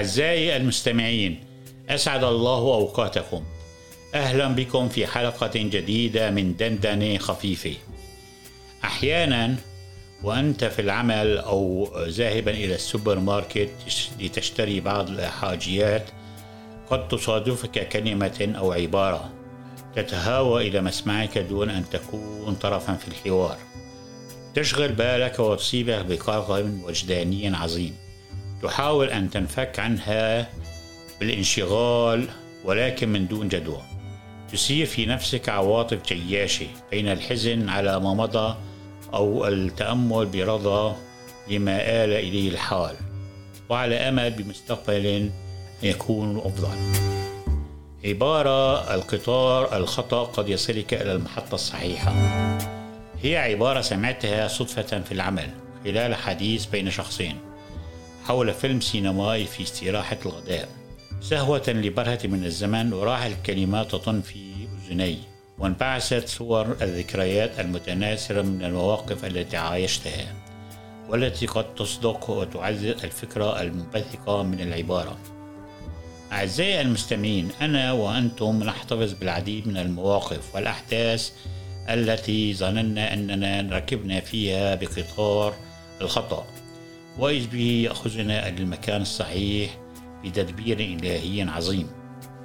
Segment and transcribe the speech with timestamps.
[0.00, 1.44] أعزائي المستمعين
[1.88, 3.44] أسعد الله أوقاتكم.
[4.14, 7.74] أهلا بكم في حلقة جديدة من دندنة خفيفة.
[8.84, 9.56] أحيانا
[10.22, 13.70] وأنت في العمل أو ذاهبا إلى السوبر ماركت
[14.20, 16.10] لتشتري بعض الحاجيات
[16.90, 19.30] قد تصادفك كلمة أو عبارة
[19.96, 23.58] تتهاوى إلى مسمعك دون أن تكون طرفا في الحوار.
[24.54, 26.50] تشغل بالك وتصيبك بقلق
[26.84, 28.09] وجداني عظيم.
[28.62, 30.50] تحاول أن تنفك عنها
[31.20, 32.28] بالانشغال
[32.64, 33.82] ولكن من دون جدوى.
[34.52, 38.56] تثير في نفسك عواطف جياشة بين الحزن على ما مضى
[39.14, 40.96] أو التأمل برضا
[41.48, 42.96] لما آل إليه الحال.
[43.68, 45.30] وعلى أمل بمستقبل
[45.82, 46.76] يكون أفضل.
[48.04, 52.12] عبارة القطار الخطأ قد يصلك إلى المحطة الصحيحة.
[53.22, 55.50] هي عبارة سمعتها صدفة في العمل
[55.84, 57.49] خلال حديث بين شخصين.
[58.24, 60.68] حول فيلم سينمائي في استراحة الغداء.
[61.20, 64.50] سهوة لبرهة من الزمن وراح الكلمات تطن في
[64.86, 65.18] أذني
[65.58, 70.34] وانبعثت صور الذكريات المتناثرة من المواقف التي عايشتها
[71.08, 75.18] والتي قد تصدق وتعزز الفكرة المنبثقة من العبارة.
[76.32, 81.30] أعزائي المستمعين أنا وأنتم نحتفظ بالعديد من المواقف والأحداث
[81.88, 85.54] التي ظننا أننا ركبنا فيها بقطار
[86.00, 86.46] الخطأ.
[87.18, 89.78] وإذ به يأخذنا للمكان الصحيح
[90.24, 91.86] بتدبير إلهي عظيم.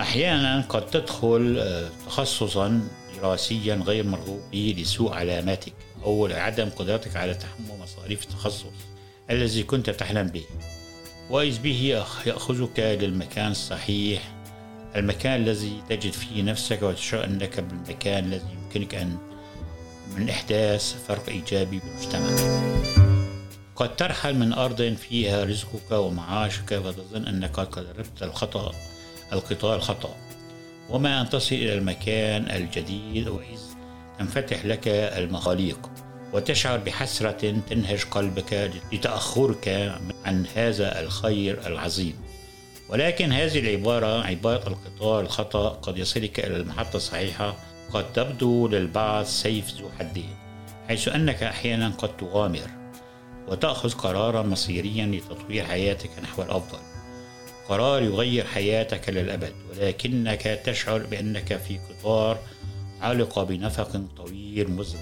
[0.00, 5.72] أحيانا قد تدخل آه، تخصصا دراسيا غير مرغوب به لسوء علاماتك
[6.04, 8.64] أو لعدم قدرتك على تحمل مصاريف التخصص
[9.30, 10.44] الذي كنت تحلم به.
[11.30, 14.32] وإذ به يأخذك للمكان الصحيح؟
[14.96, 19.16] المكان الذي تجد فيه نفسك وتشعر أنك بالمكان الذي يمكنك أن
[20.16, 23.01] من إحداث فرق إيجابي بالمجتمع.
[23.76, 28.72] قد ترحل من أرض فيها رزقك ومعاشك وتظن أنك قد ربت الخطأ
[29.32, 30.16] القطار الخطأ.
[30.90, 33.60] وما أن تصل إلى المكان الجديد وإذ
[34.18, 35.90] تنفتح لك المخاليق.
[36.32, 39.68] وتشعر بحسرة تنهج قلبك لتأخرك
[40.24, 42.14] عن هذا الخير العظيم.
[42.88, 47.56] ولكن هذه العبارة عبارة القطار الخطأ قد يصلك إلى المحطة الصحيحة.
[47.92, 50.36] قد تبدو للبعض سيف ذو حدين
[50.88, 52.81] حيث أنك أحيانا قد تغامر.
[53.48, 56.78] وتأخذ قرارا مصيريا لتطوير حياتك نحو الأفضل.
[57.68, 62.38] قرار يغير حياتك للأبد ولكنك تشعر بأنك في قطار
[63.00, 65.00] علق بنفق طويل مظلم.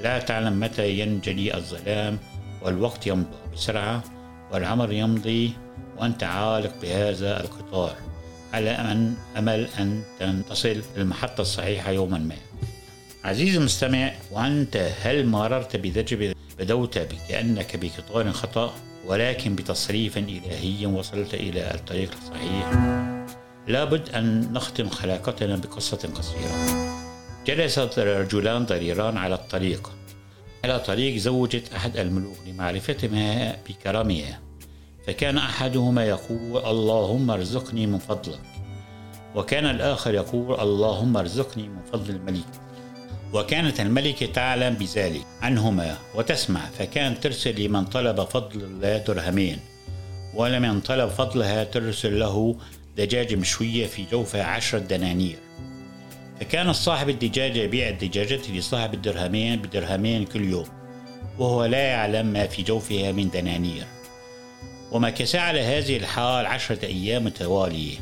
[0.00, 2.18] لا تعلم متى ينجلي الظلام
[2.62, 4.04] والوقت يمضي بسرعة
[4.52, 5.52] والعمر يمضي
[5.98, 7.96] وأنت عالق بهذا القطار.
[8.52, 9.68] على أن أمل
[10.20, 12.36] أن تصل للمحطة الصحيحة يوما ما.
[13.24, 16.98] عزيزي المستمع وأنت هل مررت بتجربة بدوت
[17.28, 18.74] كأنك بقطار خطأ
[19.06, 22.70] ولكن بتصريف إلهي وصلت إلى الطريق الصحيح
[23.68, 26.84] لابد أن نختم حلقتنا بقصة قصيرة.
[27.46, 29.92] جلس رجلان ضريران على الطريق.
[30.64, 34.40] على طريق زوجة أحد الملوك لمعرفتهما بكرمها.
[35.06, 38.40] فكان أحدهما يقول اللهم ارزقني من فضلك.
[39.34, 42.44] وكان الآخر يقول اللهم ارزقني من فضل الملك.
[43.34, 49.58] وكانت الملكة تعلم بذلك عنهما وتسمع فكان ترسل لمن طلب فضل الله درهمين
[50.34, 52.56] ولمن طلب فضلها ترسل له
[52.96, 55.36] دجاجة مشوية في جوفها عشرة دنانير.
[56.40, 60.66] فكان صاحب الدجاجة يبيع الدجاجة لصاحب الدرهمين بدرهمين كل يوم
[61.38, 63.86] وهو لا يعلم ما في جوفها من دنانير.
[64.92, 67.96] ومكث على هذه الحال عشرة أيام متوالية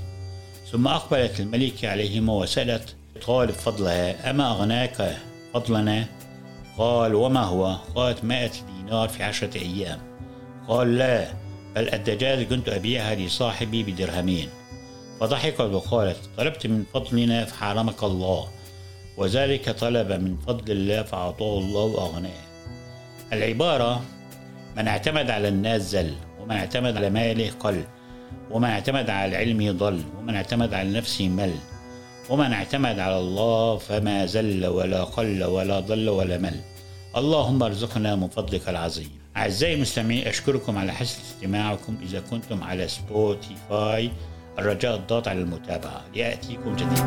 [0.73, 5.17] ثم أقبلت الملكة عليهما وسألت طالب فضلها أما أغناك
[5.55, 6.05] فضلنا؟
[6.79, 9.99] قال وما هو؟ قالت مائة دينار في عشرة أيام.
[10.69, 11.33] قال لا
[11.75, 14.49] بل الدجاج كنت أبيعها لصاحبي بدرهمين.
[15.21, 18.49] فضحكت وقالت طلبت من فضلنا فحرمك الله
[19.17, 22.43] وذلك طلب من فضل الله فأعطاه الله وأغناه.
[23.33, 24.03] العبارة
[24.77, 27.85] من اعتمد على الناس زل ومن اعتمد على ماله قل
[28.51, 31.55] ومن اعتمد على علمه ضل ومن اعتمد على نفسه مل.
[32.31, 36.61] ومن اعتمد على الله فما زل ولا قل ولا ضل ولا مل.
[37.17, 39.11] اللهم ارزقنا من فضلك العظيم.
[39.37, 41.97] أعزائي المستمعين أشكركم على حسن استماعكم.
[42.03, 44.11] إذا كنتم على سبوتيفاي
[44.59, 47.05] الرجاء الضغط على المتابعة ليأتيكم جديد.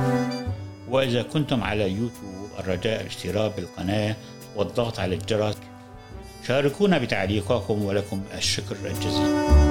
[0.90, 4.16] وإذا كنتم على يوتيوب الرجاء الاشتراك بالقناة
[4.56, 5.56] والضغط على الجرس.
[6.48, 9.65] شاركونا بتعليقاتكم ولكم الشكر الجزيل.